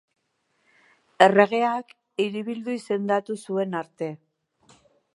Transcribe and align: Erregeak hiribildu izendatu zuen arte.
Erregeak 1.25 1.95
hiribildu 2.25 2.75
izendatu 2.79 3.39
zuen 3.47 3.81
arte. 3.85 4.13